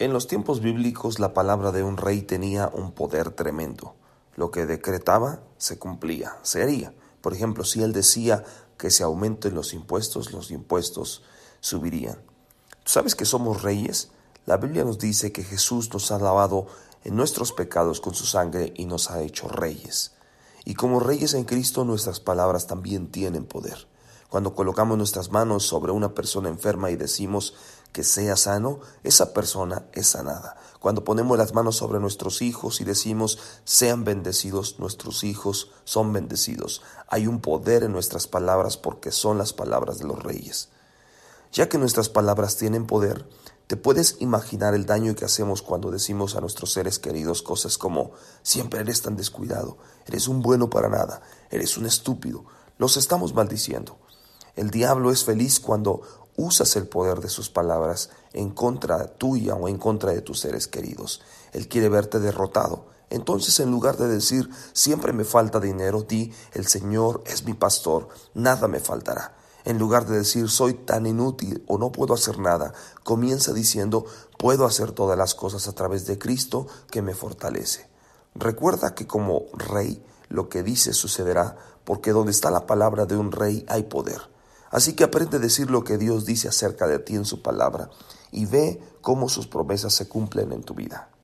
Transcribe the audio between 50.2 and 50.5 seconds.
un